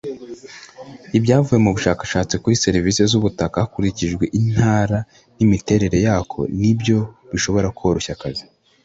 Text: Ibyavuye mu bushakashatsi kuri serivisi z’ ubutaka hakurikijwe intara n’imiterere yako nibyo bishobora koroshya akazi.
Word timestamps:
Ibyavuye 1.17 1.57
mu 1.65 1.69
bushakashatsi 1.75 2.33
kuri 2.41 2.61
serivisi 2.63 2.99
z’ 3.11 3.13
ubutaka 3.19 3.55
hakurikijwe 3.63 4.23
intara 4.39 4.99
n’imiterere 5.35 5.97
yako 6.07 6.39
nibyo 6.61 6.97
bishobora 7.31 7.67
koroshya 7.77 8.13
akazi. 8.17 8.43